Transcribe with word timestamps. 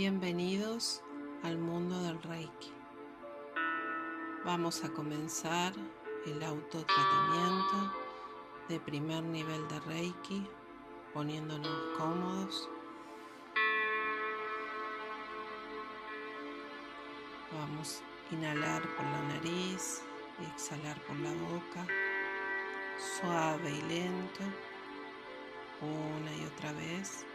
Bienvenidos 0.00 1.02
al 1.42 1.58
mundo 1.58 2.00
del 2.04 2.22
Reiki. 2.22 2.72
Vamos 4.44 4.84
a 4.84 4.90
comenzar 4.90 5.72
el 6.24 6.40
autotratamiento 6.40 7.92
de 8.68 8.78
primer 8.78 9.24
nivel 9.24 9.66
de 9.66 9.80
Reiki, 9.80 10.46
poniéndonos 11.12 11.98
cómodos. 11.98 12.70
Vamos 17.52 18.00
a 18.30 18.34
inhalar 18.36 18.82
por 18.94 19.04
la 19.04 19.22
nariz 19.34 20.04
y 20.40 20.44
exhalar 20.44 20.96
por 21.08 21.16
la 21.16 21.32
boca, 21.32 21.84
suave 23.18 23.68
y 23.68 23.82
lento, 23.82 24.44
una 25.82 26.36
y 26.36 26.44
otra 26.54 26.72
vez. 26.74 27.27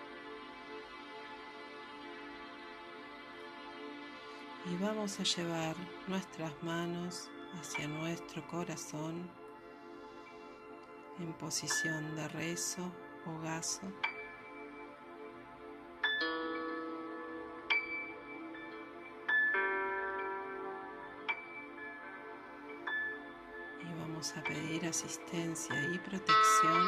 Y 4.65 4.77
vamos 4.77 5.19
a 5.19 5.23
llevar 5.23 5.75
nuestras 6.07 6.51
manos 6.63 7.29
hacia 7.59 7.87
nuestro 7.87 8.45
corazón 8.47 9.29
en 11.19 11.33
posición 11.33 12.15
de 12.15 12.27
rezo 12.29 12.89
o 13.25 13.39
gazo. 13.41 13.81
Y 23.81 23.99
vamos 23.99 24.33
a 24.37 24.43
pedir 24.43 24.85
asistencia 24.85 25.75
y 25.93 25.97
protección 25.99 26.87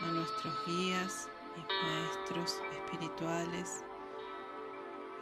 a 0.00 0.06
nuestros 0.12 0.66
guías 0.66 1.28
y 1.56 1.84
maestros 1.84 2.62
espirituales 2.72 3.84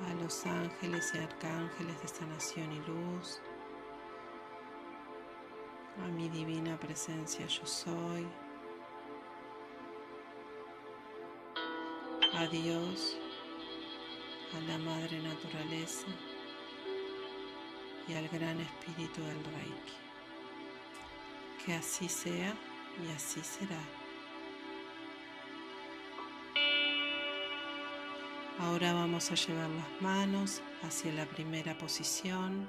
a 0.08 0.14
los 0.14 0.46
ángeles 0.46 1.12
y 1.14 1.18
arcángeles 1.18 2.00
de 2.00 2.08
sanación 2.08 2.72
y 2.72 2.78
luz, 2.80 3.40
a 6.02 6.08
mi 6.08 6.28
divina 6.28 6.78
presencia 6.78 7.46
yo 7.46 7.66
soy, 7.66 8.26
a 12.34 12.46
Dios, 12.46 13.18
a 14.56 14.60
la 14.62 14.78
Madre 14.78 15.20
Naturaleza 15.20 16.06
y 18.08 18.14
al 18.14 18.28
Gran 18.28 18.58
Espíritu 18.60 19.22
del 19.22 19.44
Reiki. 19.44 20.00
Que 21.64 21.74
así 21.74 22.08
sea 22.08 22.54
y 23.04 23.12
así 23.14 23.42
será. 23.42 23.99
Ahora 28.62 28.92
vamos 28.92 29.30
a 29.30 29.36
llevar 29.36 29.70
las 29.70 30.02
manos 30.02 30.60
hacia 30.82 31.10
la 31.14 31.24
primera 31.24 31.78
posición, 31.78 32.68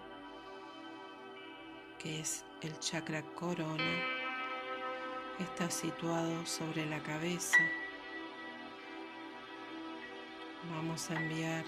que 2.00 2.22
es 2.22 2.46
el 2.62 2.80
chakra 2.80 3.22
corona. 3.36 4.02
Está 5.38 5.70
situado 5.70 6.46
sobre 6.46 6.86
la 6.86 7.04
cabeza. 7.04 7.58
Vamos 10.74 11.12
a 11.12 11.22
enviar 11.22 11.66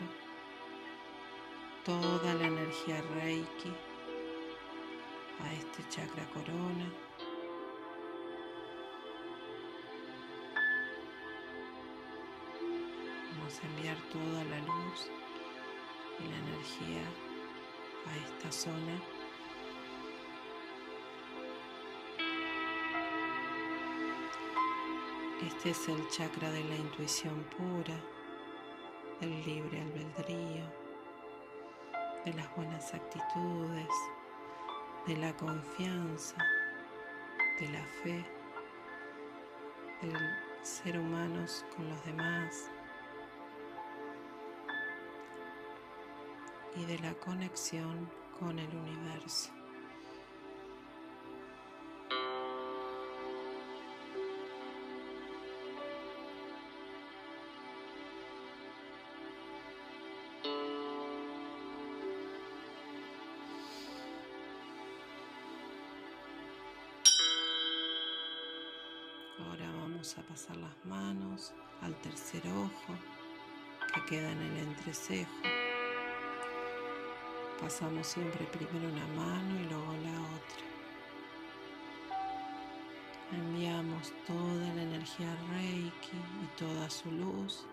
toda 1.84 2.34
la 2.34 2.48
energía 2.48 3.02
Reiki 3.16 3.74
a 5.44 5.54
este 5.54 5.84
chakra 5.90 6.26
corona. 6.30 6.86
Enviar 13.64 13.98
toda 14.12 14.44
la 14.46 14.60
luz 14.60 15.10
y 16.20 16.24
la 16.24 16.38
energía 16.38 17.04
a 18.08 18.18
esta 18.18 18.52
zona. 18.52 19.02
Este 25.46 25.72
es 25.72 25.90
el 25.90 26.10
chakra 26.10 26.50
de 26.52 26.64
la 26.64 26.76
intuición 26.76 27.44
pura, 27.58 28.00
del 29.20 29.46
libre 29.46 29.82
albedrío, 29.82 30.66
de 32.26 32.34
las 32.34 32.56
buenas 32.56 32.94
actitudes, 32.94 33.90
de 35.06 35.18
la 35.18 35.36
confianza, 35.36 36.38
de 37.60 37.70
la 37.70 37.86
fe, 38.02 38.26
del 40.02 40.18
ser 40.62 40.98
humanos 40.98 41.66
con 41.76 41.90
los 41.90 42.06
demás, 42.06 42.70
y 46.76 46.86
de 46.86 47.00
la 47.00 47.14
conexión 47.16 48.10
con 48.40 48.58
el 48.60 48.70
universo. 48.76 49.52
Ahora 69.40 69.72
vamos 69.80 70.18
a 70.18 70.22
pasar 70.24 70.58
las 70.58 70.86
manos 70.86 71.54
al 71.82 71.96
tercer 72.02 72.42
ojo 72.48 72.94
que 73.94 74.06
queda 74.06 74.32
en 74.32 74.42
el 74.42 74.58
entrecejo 74.60 75.63
pasamos 77.64 78.06
siempre 78.06 78.46
primero 78.48 78.90
una 78.90 79.08
mano 79.16 79.56
y 79.58 79.64
luego 79.70 79.94
la 80.04 80.20
otra. 80.36 80.66
Enviamos 83.32 84.12
toda 84.28 84.76
la 84.76 84.84
energía 84.84 85.34
Reiki 85.50 86.18
y 86.44 86.58
toda 86.58 86.90
su 86.90 87.10
luz 87.10 87.66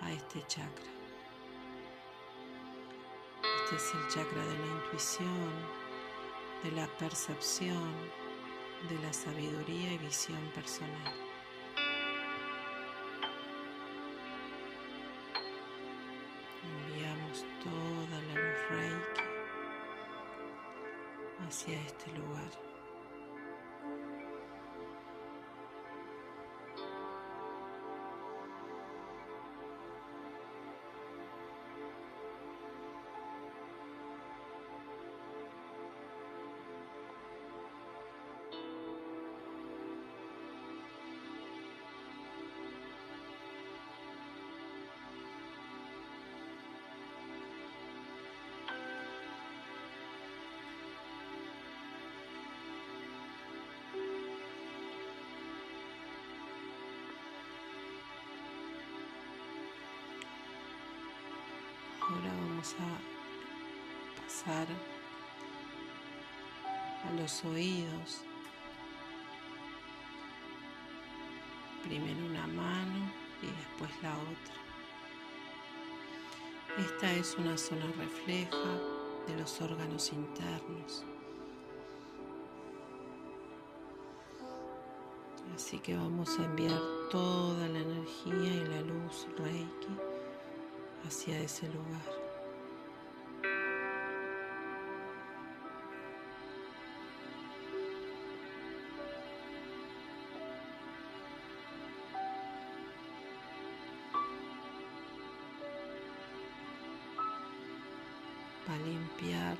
a 0.00 0.10
este 0.12 0.42
chakra. 0.46 0.90
Este 3.64 3.76
es 3.76 3.94
el 3.94 4.08
chakra 4.08 4.42
de 4.46 4.58
la 4.58 4.66
intuición, 4.66 5.52
de 6.64 6.72
la 6.72 6.86
percepción, 6.96 7.92
de 8.88 8.98
la 9.00 9.12
sabiduría 9.12 9.92
y 9.92 9.98
visión 9.98 10.40
personal. 10.54 11.25
Ahora 62.08 62.32
vamos 62.48 62.74
a 62.74 64.22
pasar 64.22 64.68
a 67.04 67.12
los 67.20 67.44
oídos. 67.44 68.22
Primero 71.82 72.26
una 72.26 72.46
mano 72.46 73.10
y 73.42 73.46
después 73.46 73.90
la 74.02 74.12
otra. 74.12 74.54
Esta 76.78 77.12
es 77.12 77.34
una 77.38 77.58
zona 77.58 77.86
refleja 77.98 78.78
de 79.26 79.36
los 79.36 79.60
órganos 79.60 80.12
internos. 80.12 81.04
Así 85.54 85.78
que 85.78 85.96
vamos 85.96 86.38
a 86.38 86.44
enviar 86.44 86.80
toda 87.10 87.66
la 87.66 87.78
energía 87.78 88.54
y 88.54 88.64
la 88.66 88.80
luz 88.82 89.05
hacia 91.06 91.38
ese 91.40 91.66
lugar. 91.68 92.26
va 108.68 108.74
a 108.74 108.78
limpiar 108.78 109.56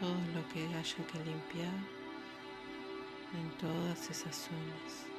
todo 0.00 0.14
lo 0.34 0.48
que 0.48 0.66
haya 0.66 0.82
que 0.82 1.18
limpiar 1.24 1.74
en 3.34 3.50
todas 3.58 4.10
esas 4.10 4.34
zonas. 4.34 5.09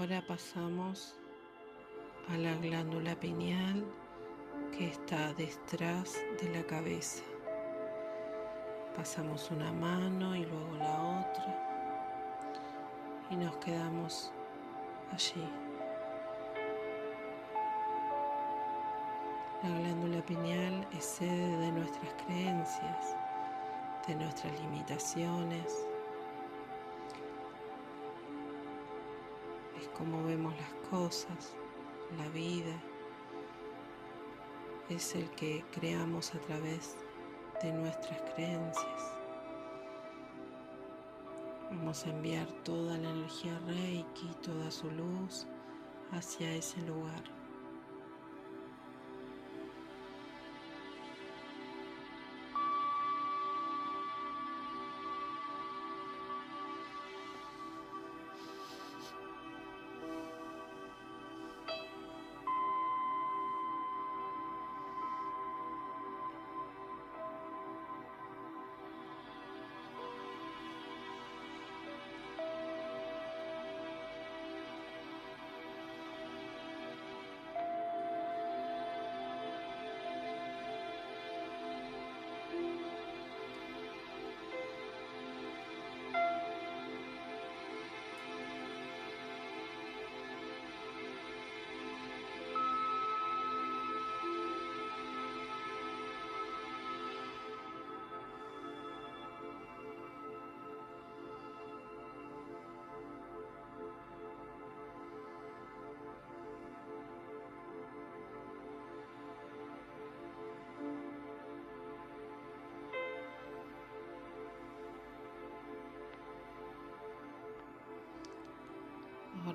Ahora 0.00 0.24
pasamos 0.26 1.14
a 2.30 2.38
la 2.38 2.54
glándula 2.54 3.14
pineal 3.16 3.84
que 4.72 4.86
está 4.86 5.34
detrás 5.34 6.14
de 6.40 6.48
la 6.54 6.66
cabeza. 6.66 7.22
Pasamos 8.96 9.50
una 9.50 9.70
mano 9.70 10.34
y 10.34 10.46
luego 10.46 10.74
la 10.78 11.20
otra 11.20 12.16
y 13.28 13.36
nos 13.36 13.54
quedamos 13.58 14.32
allí. 15.12 15.46
La 19.62 19.68
glándula 19.80 20.22
pineal 20.24 20.88
es 20.96 21.04
sede 21.04 21.58
de 21.58 21.72
nuestras 21.72 22.14
creencias, 22.24 23.16
de 24.08 24.14
nuestras 24.14 24.58
limitaciones, 24.62 25.89
cómo 30.00 30.24
vemos 30.24 30.54
las 30.56 30.88
cosas, 30.88 31.52
la 32.16 32.26
vida, 32.30 32.82
es 34.88 35.14
el 35.14 35.28
que 35.32 35.62
creamos 35.72 36.34
a 36.34 36.40
través 36.40 36.96
de 37.62 37.70
nuestras 37.74 38.18
creencias. 38.32 39.14
Vamos 41.70 42.06
a 42.06 42.10
enviar 42.10 42.50
toda 42.64 42.96
la 42.96 43.10
energía 43.10 43.60
Reiki, 43.66 44.30
toda 44.42 44.70
su 44.70 44.90
luz 44.90 45.46
hacia 46.12 46.54
ese 46.54 46.80
lugar. 46.82 47.39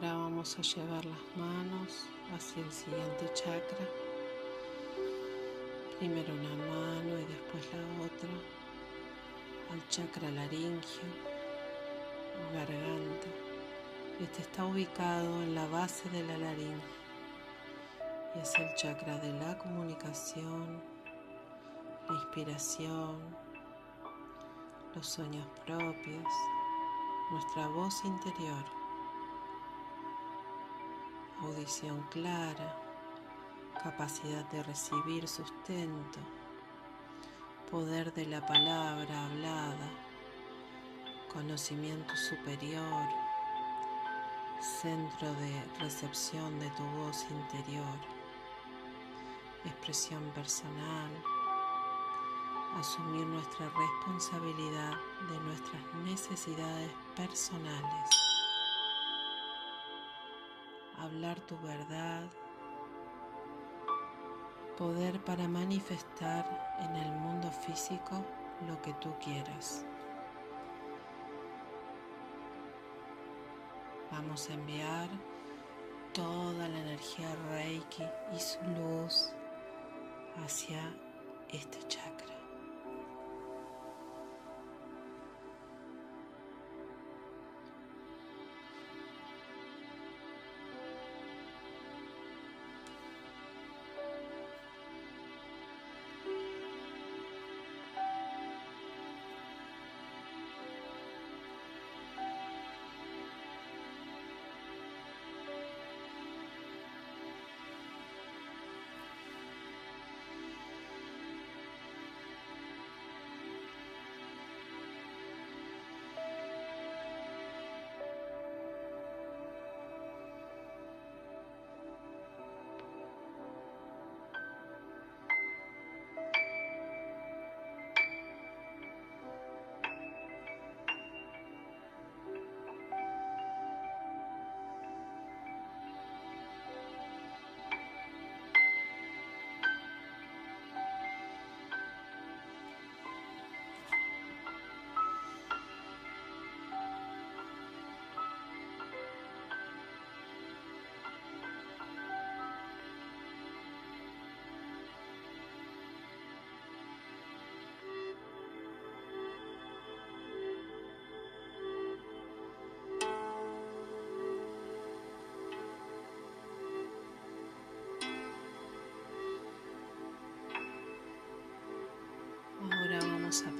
Ahora 0.05 0.17
vamos 0.19 0.59
a 0.59 0.61
llevar 0.61 1.03
las 1.05 1.35
manos 1.35 2.05
hacia 2.31 2.63
el 2.63 2.71
siguiente 2.71 3.31
chakra. 3.33 3.87
Primero 5.97 6.31
una 6.31 6.55
mano 6.67 7.19
y 7.19 7.25
después 7.25 7.63
la 7.73 8.05
otra 8.05 8.29
al 9.71 9.89
chakra 9.89 10.29
laringio 10.29 11.09
garganta. 12.53 13.27
Este 14.21 14.41
está 14.43 14.65
ubicado 14.65 15.41
en 15.41 15.55
la 15.55 15.65
base 15.67 16.07
de 16.09 16.23
la 16.23 16.37
laringe 16.37 16.83
y 18.35 18.39
es 18.39 18.53
el 18.59 18.75
chakra 18.75 19.17
de 19.17 19.33
la 19.39 19.57
comunicación, 19.57 20.83
la 22.07 22.15
inspiración, 22.15 23.17
los 24.93 25.07
sueños 25.07 25.47
propios, 25.65 26.31
nuestra 27.31 27.67
voz 27.69 28.05
interior 28.05 28.84
audición 31.45 32.01
clara, 32.09 32.75
capacidad 33.81 34.43
de 34.51 34.63
recibir 34.63 35.27
sustento, 35.27 36.19
poder 37.69 38.13
de 38.13 38.25
la 38.25 38.45
palabra 38.45 39.25
hablada, 39.25 39.89
conocimiento 41.31 42.15
superior, 42.15 43.05
centro 44.81 45.31
de 45.33 45.63
recepción 45.79 46.59
de 46.59 46.69
tu 46.71 46.83
voz 46.83 47.25
interior, 47.29 47.97
expresión 49.65 50.23
personal, 50.33 51.11
asumir 52.79 53.25
nuestra 53.27 53.69
responsabilidad 53.69 54.93
de 55.29 55.39
nuestras 55.41 55.93
necesidades 56.05 56.91
personales 57.15 58.34
hablar 60.99 61.39
tu 61.41 61.57
verdad, 61.59 62.23
poder 64.77 65.23
para 65.23 65.47
manifestar 65.47 66.45
en 66.79 66.95
el 66.95 67.11
mundo 67.13 67.51
físico 67.51 68.23
lo 68.67 68.81
que 68.81 68.93
tú 68.95 69.13
quieras. 69.23 69.85
Vamos 74.11 74.49
a 74.49 74.53
enviar 74.53 75.09
toda 76.13 76.67
la 76.69 76.79
energía 76.79 77.35
Reiki 77.49 78.03
y 78.33 78.39
su 78.39 78.61
luz 78.79 79.33
hacia 80.43 80.95
este 81.49 81.79
chakra. 81.87 82.34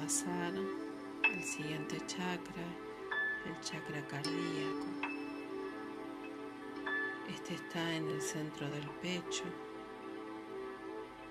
Pasar 0.06 0.54
al 1.24 1.44
siguiente 1.44 1.98
chakra, 2.06 2.64
el 3.48 3.60
chakra 3.62 4.06
cardíaco. 4.08 4.86
Este 7.28 7.56
está 7.56 7.96
en 7.96 8.08
el 8.10 8.22
centro 8.22 8.70
del 8.70 8.88
pecho. 9.02 9.46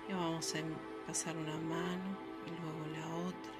Y 0.09 0.13
vamos 0.13 0.53
a 0.55 1.07
pasar 1.07 1.37
una 1.37 1.55
mano 1.55 2.17
y 2.45 2.49
luego 2.49 2.85
la 2.97 3.15
otra. 3.29 3.53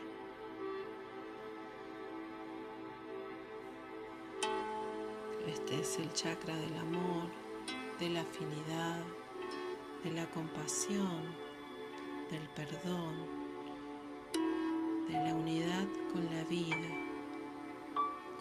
Este 5.47 5.79
es 5.79 5.97
el 5.99 6.11
chakra 6.11 6.57
del 6.57 6.75
amor, 6.75 7.29
de 8.01 8.09
la 8.09 8.19
afinidad, 8.19 9.01
de 10.03 10.11
la 10.11 10.29
compasión, 10.31 11.23
del 12.29 12.49
perdón, 12.49 13.44
de 15.07 15.13
la 15.13 15.35
unidad 15.35 15.87
con 16.11 16.25
la 16.25 16.43
vida, 16.45 16.89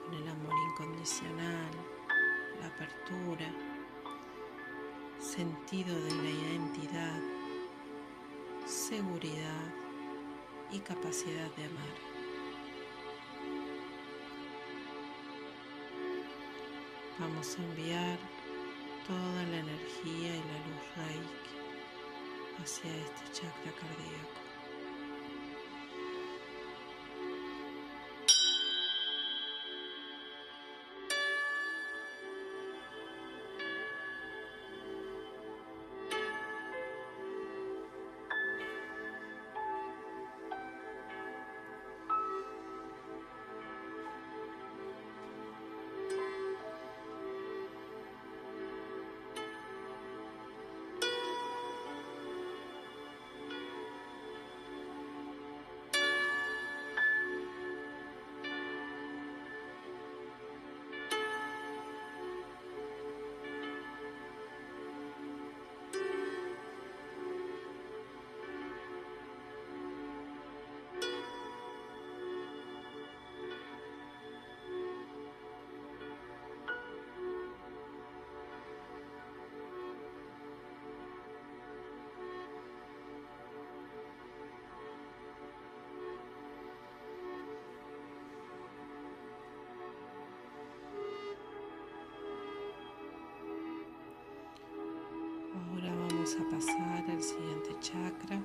con 0.02 0.14
el 0.14 0.28
amor 0.28 0.54
incondicional, 0.70 1.70
la 2.60 2.66
apertura, 2.68 3.52
sentido 5.18 5.94
de 5.94 6.10
la 6.10 6.30
identidad, 6.30 7.20
seguridad 8.66 9.74
y 10.70 10.78
capacidad 10.78 11.54
de 11.56 11.64
amar. 11.64 11.94
Vamos 17.18 17.58
a 17.58 17.62
enviar 17.62 18.18
toda 19.06 19.42
la 19.44 19.58
energía 19.58 20.34
y 20.34 20.42
la 20.50 20.58
luz 20.66 20.96
Reiki 20.96 22.62
hacia 22.62 22.96
este 22.96 23.32
chakra 23.32 23.72
cardíaco. 23.72 24.43
A 96.40 96.50
pasar 96.50 97.04
al 97.08 97.22
siguiente 97.22 97.76
chakra, 97.80 98.40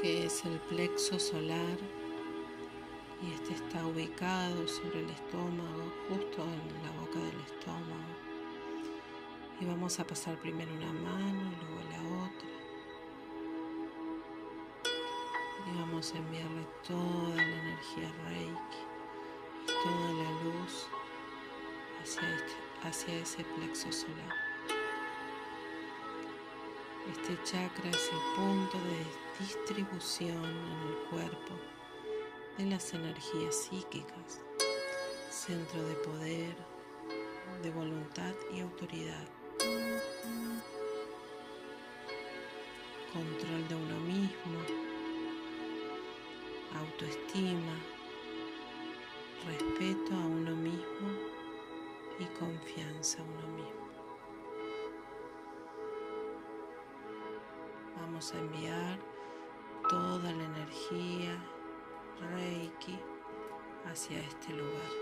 que 0.00 0.26
es 0.26 0.44
el 0.44 0.58
plexo 0.68 1.18
solar. 1.18 1.78
Y 3.22 3.32
este 3.32 3.54
está 3.54 3.86
ubicado 3.86 4.66
sobre 4.66 5.00
el 5.00 5.10
estómago, 5.10 5.92
justo 6.08 6.42
en 6.42 6.82
la 6.82 6.90
boca 7.00 7.18
del 7.20 7.40
estómago. 7.40 8.12
Y 9.60 9.64
vamos 9.64 9.98
a 10.00 10.06
pasar 10.06 10.36
primero 10.40 10.72
una 10.74 10.92
mano, 10.92 11.52
luego 11.60 11.90
la 11.90 12.24
otra. 12.24 12.48
Y 15.72 15.78
vamos 15.78 16.12
a 16.12 16.18
enviarle 16.18 16.66
toda 16.86 17.36
la 17.36 17.60
energía 17.60 18.12
Reiki, 18.26 18.82
toda 19.66 20.12
la 20.12 20.30
luz 20.42 20.88
hacia, 22.02 22.34
este, 22.34 22.52
hacia 22.82 23.14
ese 23.14 23.44
plexo 23.44 23.92
solar. 23.92 24.51
Este 27.12 27.38
chakra 27.44 27.90
es 27.90 28.10
el 28.10 28.34
punto 28.36 28.78
de 28.78 29.44
distribución 29.44 30.44
en 30.44 30.88
el 30.88 30.96
cuerpo 31.10 31.54
de 32.56 32.64
las 32.64 32.94
energías 32.94 33.54
psíquicas, 33.54 34.40
centro 35.30 35.82
de 35.84 35.94
poder, 35.96 36.56
de 37.62 37.70
voluntad 37.70 38.32
y 38.54 38.60
autoridad, 38.60 39.28
control 43.12 43.68
de 43.68 43.74
uno 43.74 44.00
mismo, 44.00 44.58
autoestima, 46.78 47.76
respeto 49.46 50.14
a 50.14 50.26
uno 50.26 50.56
mismo 50.56 51.10
y 52.18 52.24
confianza 52.38 53.20
a 53.20 53.24
uno 53.24 53.56
mismo. 53.56 53.81
A 58.30 58.38
enviar 58.38 59.00
toda 59.90 60.30
la 60.30 60.44
energía 60.44 61.36
Reiki 62.30 62.96
hacia 63.90 64.20
este 64.20 64.52
lugar. 64.52 65.01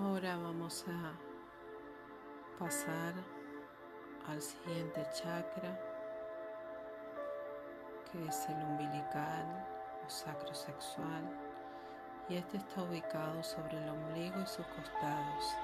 Ahora 0.00 0.36
vamos 0.36 0.84
a 0.86 1.12
pasar 2.56 3.14
al 4.28 4.40
siguiente 4.40 5.04
chakra, 5.12 5.76
que 8.04 8.24
es 8.24 8.48
el 8.48 8.62
umbilical 8.62 9.66
o 10.06 10.08
sacrosexual, 10.08 11.24
y 12.28 12.36
este 12.36 12.58
está 12.58 12.82
ubicado 12.82 13.42
sobre 13.42 13.76
el 13.76 13.88
ombligo 13.88 14.40
y 14.40 14.46
sus 14.46 14.66
costados. 14.66 15.56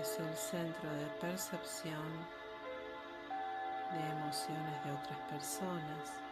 Es 0.00 0.18
el 0.18 0.34
centro 0.34 0.90
de 0.94 1.06
percepción 1.20 2.10
de 3.92 4.10
emociones 4.12 4.84
de 4.84 4.92
otras 4.92 5.18
personas. 5.28 6.29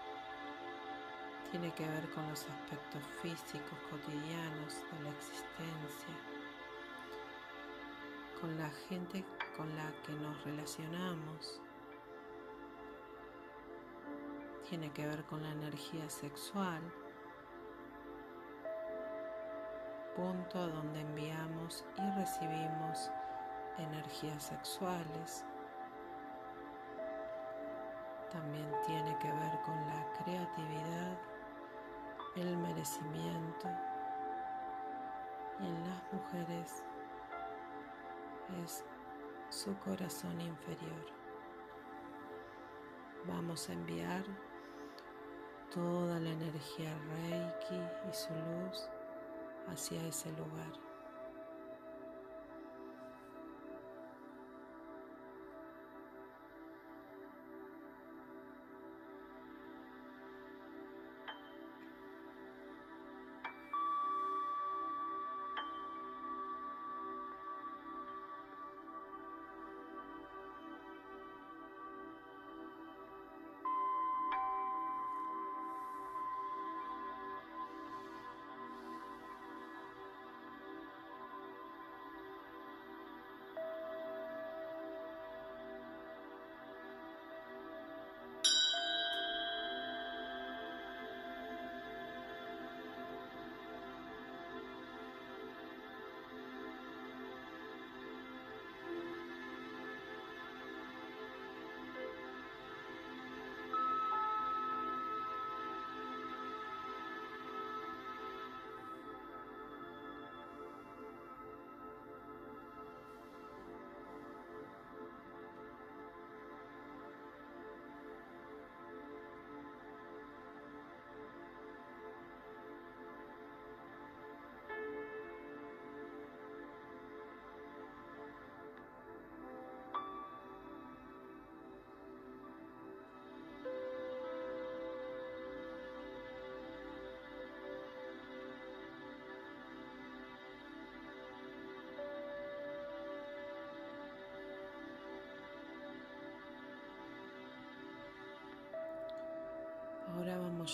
Tiene 1.51 1.73
que 1.75 1.87
ver 1.87 2.11
con 2.11 2.29
los 2.29 2.41
aspectos 2.41 3.03
físicos 3.23 3.79
cotidianos 3.91 4.75
de 4.93 5.03
la 5.03 5.11
existencia 5.11 6.39
con 8.41 8.57
la 8.57 8.71
gente 8.89 9.25
con 9.57 9.75
la 9.77 9.91
que 10.07 10.13
nos 10.13 10.45
relacionamos. 10.45 11.61
Tiene 14.69 14.93
que 14.93 15.07
ver 15.07 15.25
con 15.25 15.43
la 15.43 15.51
energía 15.51 16.09
sexual, 16.09 16.81
punto 20.15 20.59
a 20.59 20.67
donde 20.69 21.01
enviamos 21.01 21.85
y 21.97 22.21
recibimos 22.21 23.11
energías 23.79 24.45
sexuales. 24.45 25.45
También 28.31 28.71
tiene 28.87 29.17
que 29.19 29.33
ver 29.33 29.61
con 29.65 29.75
la 29.87 30.07
creatividad, 30.23 31.19
el 32.41 32.57
merecimiento 32.57 33.69
y 35.61 35.67
en 35.67 35.89
las 35.89 36.13
mujeres 36.13 36.85
es 38.65 38.85
su 39.51 39.77
corazón 39.79 40.41
inferior. 40.41 41.07
Vamos 43.27 43.69
a 43.69 43.73
enviar 43.73 44.25
toda 45.73 46.19
la 46.21 46.31
energía 46.31 46.97
Reiki 47.11 47.83
y 48.09 48.15
su 48.15 48.33
luz 48.33 48.89
hacia 49.69 50.07
ese 50.07 50.31
lugar. 50.33 50.88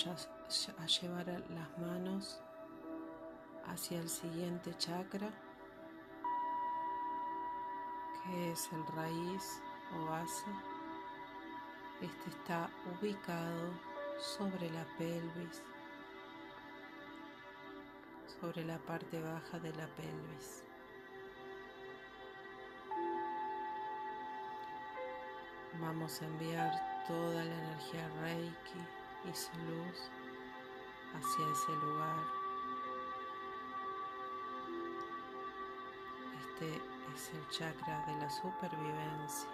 A, 0.02 0.86
llevar 0.86 1.26
las 1.26 1.78
manos 1.78 2.40
hacia 3.68 4.00
el 4.00 4.08
siguiente 4.08 4.76
chakra, 4.76 5.30
que 8.24 8.50
es 8.50 8.68
el 8.72 8.84
raíz 8.96 9.62
o 9.94 10.06
base. 10.06 10.50
Este 12.02 12.30
está 12.30 12.68
ubicado 12.98 13.70
sobre 14.36 14.68
la 14.70 14.84
pelvis, 14.98 15.62
sobre 18.40 18.64
la 18.64 18.78
parte 18.78 19.20
baja 19.20 19.60
de 19.60 19.72
la 19.74 19.86
pelvis. 19.94 20.64
Vamos 25.80 26.20
a 26.20 26.26
enviar 26.26 27.06
toda 27.06 27.44
la 27.44 27.54
energía 27.54 28.08
Reiki 28.20 29.03
y 29.24 29.28
luz 29.28 30.10
hacia 31.14 31.52
ese 31.52 31.72
lugar. 31.84 32.16
Este 36.40 36.76
es 37.14 37.30
el 37.32 37.48
chakra 37.48 38.04
de 38.06 38.16
la 38.16 38.30
supervivencia. 38.30 39.48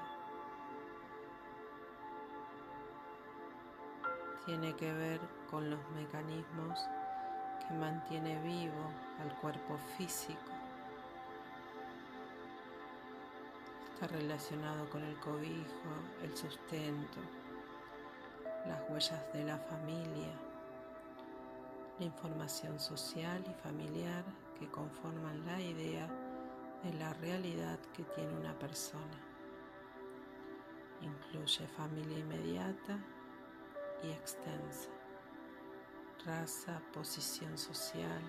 Tiene 4.44 4.74
que 4.74 4.92
ver 4.92 5.20
con 5.50 5.70
los 5.70 5.80
mecanismos 5.90 6.80
que 7.60 7.74
mantiene 7.74 8.42
vivo 8.42 8.90
al 9.20 9.32
cuerpo 9.36 9.78
físico. 9.96 10.40
Está 13.94 14.08
relacionado 14.08 14.88
con 14.90 15.04
el 15.04 15.14
cobijo, 15.20 15.92
el 16.22 16.36
sustento, 16.36 17.20
las 18.70 18.88
huellas 18.88 19.32
de 19.32 19.44
la 19.44 19.58
familia, 19.58 20.32
la 21.98 22.04
información 22.04 22.78
social 22.78 23.44
y 23.50 23.54
familiar 23.62 24.24
que 24.58 24.70
conforman 24.70 25.44
la 25.44 25.60
idea 25.60 26.08
de 26.84 26.92
la 26.94 27.12
realidad 27.14 27.80
que 27.92 28.04
tiene 28.04 28.32
una 28.32 28.56
persona. 28.60 29.18
Incluye 31.02 31.66
familia 31.76 32.18
inmediata 32.18 32.96
y 34.04 34.12
extensa, 34.12 34.88
raza, 36.24 36.80
posición 36.92 37.58
social, 37.58 38.22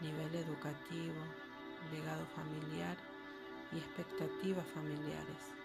nivel 0.00 0.34
educativo, 0.34 1.22
legado 1.92 2.24
familiar 2.34 2.96
y 3.70 3.76
expectativas 3.76 4.66
familiares 4.68 5.61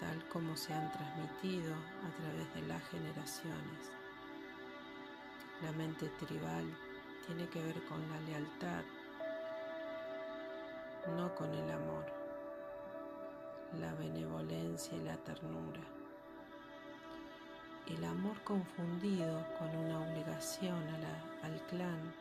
tal 0.00 0.24
como 0.28 0.56
se 0.56 0.72
han 0.72 0.90
transmitido 0.92 1.74
a 1.74 2.10
través 2.20 2.54
de 2.54 2.62
las 2.62 2.82
generaciones. 2.88 3.92
La 5.62 5.72
mente 5.72 6.08
tribal 6.20 6.64
tiene 7.26 7.48
que 7.48 7.62
ver 7.62 7.84
con 7.86 8.00
la 8.08 8.20
lealtad, 8.20 8.84
no 11.16 11.34
con 11.34 11.52
el 11.52 11.70
amor, 11.70 12.06
la 13.80 13.92
benevolencia 13.94 14.96
y 14.96 15.02
la 15.02 15.16
ternura. 15.16 15.80
El 17.86 18.04
amor 18.04 18.38
confundido 18.44 19.44
con 19.58 19.68
una 19.76 20.00
obligación 20.00 20.82
al 21.42 21.60
clan. 21.68 22.14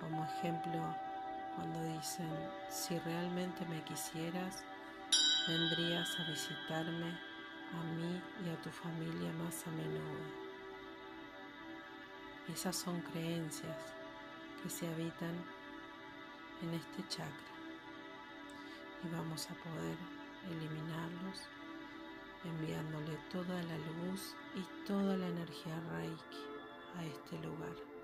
Como 0.00 0.24
ejemplo, 0.24 1.05
cuando 1.56 1.82
dicen, 1.84 2.30
si 2.70 2.98
realmente 2.98 3.64
me 3.66 3.82
quisieras, 3.82 4.62
vendrías 5.48 6.08
a 6.20 6.30
visitarme 6.30 7.18
a 7.72 7.82
mí 7.96 8.22
y 8.44 8.50
a 8.50 8.62
tu 8.62 8.70
familia 8.70 9.32
más 9.42 9.66
a 9.66 9.70
menudo. 9.70 10.46
Esas 12.52 12.76
son 12.76 13.00
creencias 13.00 13.76
que 14.62 14.70
se 14.70 14.86
habitan 14.86 15.34
en 16.62 16.74
este 16.74 17.08
chakra 17.08 17.56
y 19.02 19.08
vamos 19.08 19.48
a 19.50 19.54
poder 19.54 19.96
eliminarlos 20.50 21.48
enviándole 22.44 23.18
toda 23.32 23.62
la 23.62 23.78
luz 23.78 24.36
y 24.54 24.86
toda 24.86 25.16
la 25.16 25.26
energía 25.26 25.80
Reiki 25.90 26.44
a 26.96 27.04
este 27.04 27.38
lugar. 27.38 27.95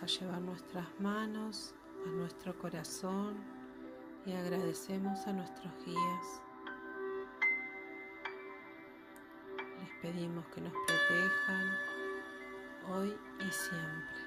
A 0.00 0.06
llevar 0.06 0.40
nuestras 0.40 0.86
manos 0.98 1.74
a 2.04 2.08
nuestro 2.08 2.58
corazón 2.58 3.36
y 4.26 4.32
agradecemos 4.32 5.24
a 5.28 5.32
nuestros 5.32 5.72
guías. 5.84 6.42
Les 9.78 9.90
pedimos 10.00 10.44
que 10.46 10.60
nos 10.62 10.72
protejan 10.72 11.66
hoy 12.90 13.16
y 13.38 13.52
siempre. 13.52 14.22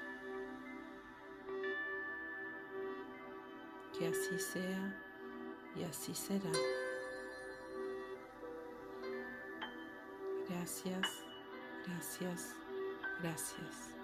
Que 3.98 4.06
así 4.06 4.38
sea 4.38 4.96
y 5.74 5.82
así 5.82 6.14
será. 6.14 6.52
Gracias, 10.48 11.24
gracias, 11.86 12.54
gracias. 13.20 13.95